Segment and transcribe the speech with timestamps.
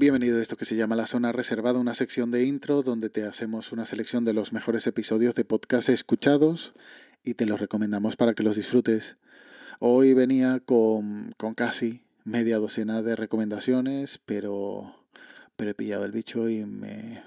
[0.00, 3.24] Bienvenido a esto que se llama La Zona Reservada, una sección de intro donde te
[3.24, 6.72] hacemos una selección de los mejores episodios de podcast escuchados
[7.22, 9.18] y te los recomendamos para que los disfrutes.
[9.78, 14.96] Hoy venía con, con casi media docena de recomendaciones, pero,
[15.56, 17.22] pero he pillado el bicho y me...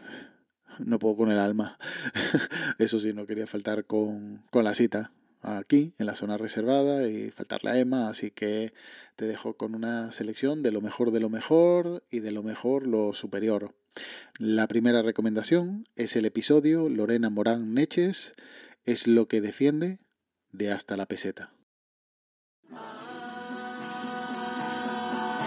[0.79, 1.77] no puedo con el alma.
[2.79, 5.11] Eso sí, no quería faltar con, con la cita
[5.43, 8.73] aquí en la zona reservada y faltarle a Emma, así que
[9.15, 12.87] te dejo con una selección de lo mejor de lo mejor y de lo mejor
[12.87, 13.75] lo superior.
[14.39, 18.33] La primera recomendación es el episodio Lorena Morán Neches
[18.85, 19.99] es lo que defiende
[20.51, 21.53] de hasta la peseta.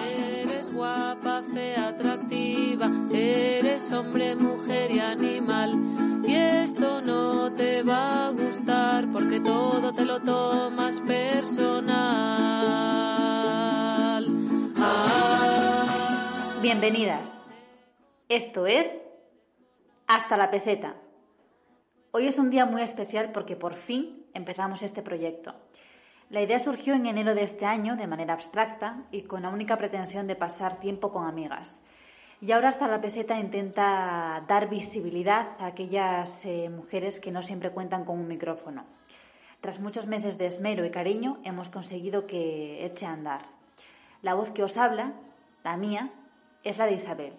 [0.09, 4.35] Eres guapa, fea, atractiva, eres hombre,
[16.63, 17.43] Bienvenidas.
[18.31, 19.03] Esto es
[20.07, 20.95] Hasta la peseta.
[22.13, 25.55] Hoy es un día muy especial porque por fin empezamos este proyecto.
[26.31, 29.77] La idea surgió en enero de este año de manera abstracta y con la única
[29.77, 31.83] pretensión de pasar tiempo con amigas.
[32.41, 37.71] Y ahora hasta la peseta intenta dar visibilidad a aquellas eh, mujeres que no siempre
[37.71, 38.87] cuentan con un micrófono.
[39.61, 43.43] Tras muchos meses de esmero y cariño hemos conseguido que eche a andar.
[44.23, 45.13] La voz que os habla,
[45.63, 46.13] la mía,
[46.67, 47.33] es la de Isabel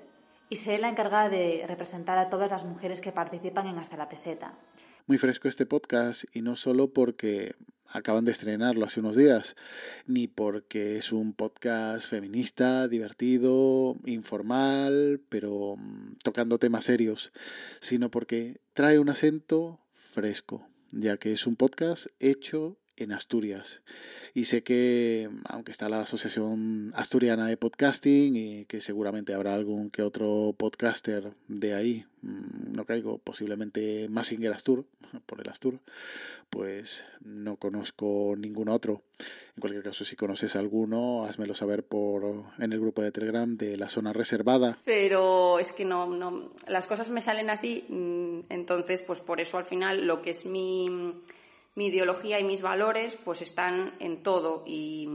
[0.50, 4.08] y seré la encargada de representar a todas las mujeres que participan en Hasta la
[4.08, 4.58] peseta.
[5.06, 7.54] Muy fresco este podcast y no solo porque
[7.90, 9.58] acaban de estrenarlo hace unos días,
[10.06, 17.34] ni porque es un podcast feminista, divertido, informal, pero mm, tocando temas serios,
[17.82, 23.82] sino porque trae un acento fresco, ya que es un podcast hecho en Asturias.
[24.34, 29.90] Y sé que, aunque está la Asociación Asturiana de Podcasting y que seguramente habrá algún
[29.90, 34.86] que otro podcaster de ahí, mm, no caigo, posiblemente Massinger Astur,
[35.26, 35.80] por el Astur,
[36.50, 39.02] pues no conozco ningún otro.
[39.56, 43.76] En cualquier caso, si conoces alguno, házmelo saber por en el grupo de Telegram de
[43.76, 44.78] la zona reservada.
[44.86, 49.58] Pero es que no, no, las cosas me salen así, mm, entonces pues por eso
[49.58, 50.88] al final lo que es mi
[51.78, 55.08] mi ideología y mis valores pues están en todo y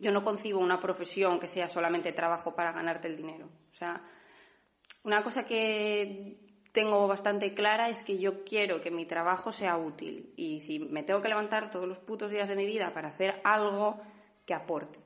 [0.00, 3.46] yo no concibo una profesión que sea solamente trabajo para ganarte el dinero.
[3.70, 4.02] O sea,
[5.04, 6.36] una cosa que
[6.72, 11.04] tengo bastante clara es que yo quiero que mi trabajo sea útil y si me
[11.04, 14.00] tengo que levantar todos los putos días de mi vida para hacer algo
[14.44, 14.98] que aporte.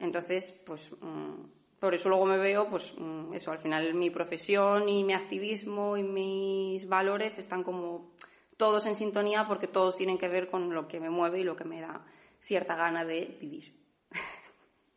[0.00, 1.44] Entonces, pues mm,
[1.78, 5.96] por eso luego me veo, pues mm, eso, al final mi profesión y mi activismo
[5.96, 8.10] y mis valores están como
[8.56, 11.56] todos en sintonía porque todos tienen que ver con lo que me mueve y lo
[11.56, 12.04] que me da
[12.40, 13.74] cierta gana de vivir.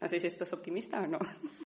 [0.02, 1.19] No sé si esto es optimista o no.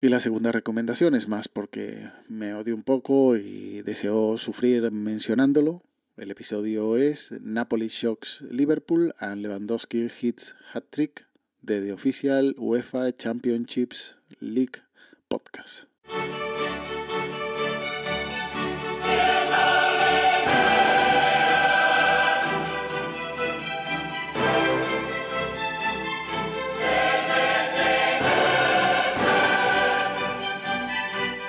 [0.01, 5.83] Y la segunda recomendación es más porque me odio un poco y deseo sufrir mencionándolo.
[6.17, 11.27] El episodio es Napoli Shocks Liverpool and Lewandowski Hits Hat Trick
[11.61, 14.81] de The Official UEFA Championships League
[15.27, 15.85] Podcast.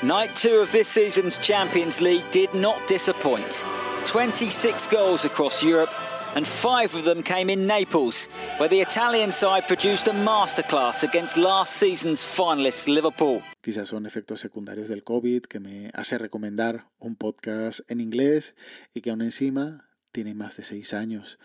[0.07, 3.65] Night two of this season's Champions League did not disappoint.
[4.05, 5.91] 26 goals across Europe,
[6.37, 11.37] and five of them came in Naples, where the Italian side produced a masterclass against
[11.37, 13.43] last season's finalists Liverpool.
[13.61, 18.55] Quizás son efectos secundarios del COVID que me hace recomendar un podcast en inglés
[18.95, 21.37] y que aún encima tiene más de seis años.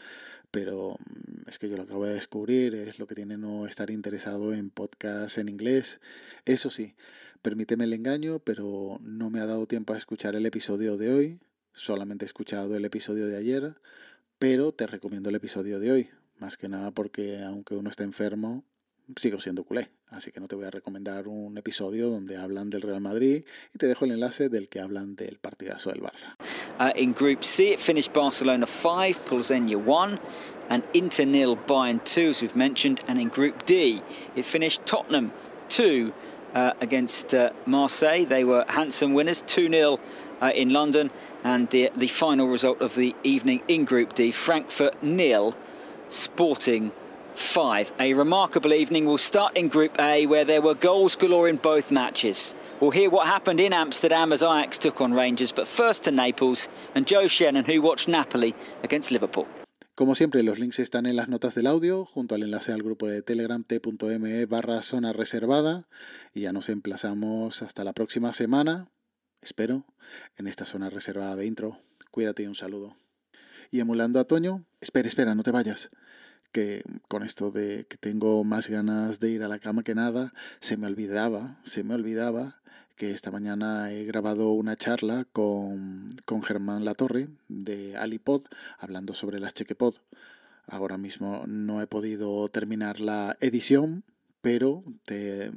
[0.52, 3.90] Pero mm, es que yo lo acabo de descubrir, es lo que tiene no estar
[3.90, 6.00] interesado en podcasts en inglés.
[6.46, 6.96] Eso sí,
[7.42, 11.40] Permíteme el engaño, pero no me ha dado tiempo a escuchar el episodio de hoy.
[11.74, 13.76] Solamente he escuchado el episodio de ayer,
[14.38, 16.10] pero te recomiendo el episodio de hoy.
[16.38, 18.64] Más que nada porque aunque uno esté enfermo,
[19.16, 19.90] sigo siendo culé.
[20.10, 23.78] Así que no te voy a recomendar un episodio donde hablan del Real Madrid y
[23.78, 26.36] te dejo el enlace del que hablan del partidazo del Barça.
[26.80, 30.20] Uh, in Group C, it finished Barcelona 5, Polzenia 1,
[30.70, 33.00] and Inter nil, Bayern 2, as we've mentioned.
[33.08, 34.02] And in Group D,
[34.36, 35.32] it finished Tottenham
[35.70, 36.14] 2,
[36.54, 38.26] uh, against uh, Marseille.
[38.26, 40.00] They were handsome winners, 2 0
[40.42, 41.12] uh, in London.
[41.44, 45.56] And the, the final result of the evening in Group D Frankfurt nil,
[46.10, 46.92] Sporting
[47.36, 47.94] 5.
[48.00, 49.06] A remarkable evening.
[49.06, 52.56] We'll start in Group A, where there were goals galore in both matches.
[52.80, 56.70] We'll hear what happened in Amsterdam as Ajax took on Rangers, but first to Naples
[56.96, 59.48] and Joe Shannon, who watched Napoli against Liverpool.
[59.96, 63.08] Como siempre, los links están en las notas del audio, junto al enlace al grupo
[63.08, 65.88] de Telegram t.me barra zona reservada.
[66.34, 68.90] Y ya nos emplazamos hasta la próxima semana,
[69.42, 69.86] espero,
[70.38, 71.78] en esta zona reservada de intro.
[72.10, 72.96] Cuídate y un saludo.
[73.70, 75.92] Y emulando a Toño, espera, espera, no te vayas.
[76.52, 80.34] Que con esto de que tengo más ganas de ir a la cama que nada,
[80.60, 82.62] se me olvidaba, se me olvidaba
[82.96, 88.44] que esta mañana he grabado una charla con, con Germán Latorre de Alipod
[88.78, 89.96] hablando sobre las Chequepod.
[90.68, 94.04] Ahora mismo no he podido terminar la edición,
[94.42, 95.52] pero te,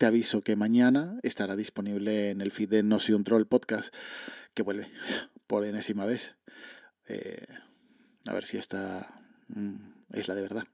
[0.00, 3.94] te aviso que mañana estará disponible en el feed de No Soy un Troll podcast,
[4.54, 4.88] que vuelve
[5.46, 6.34] por enésima vez.
[7.06, 7.46] Eh,
[8.26, 10.64] a ver si esta mm, es la de verdad.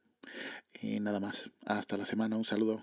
[0.81, 1.51] Y nada más.
[1.65, 2.37] Hasta la semana.
[2.37, 2.83] Un saludo.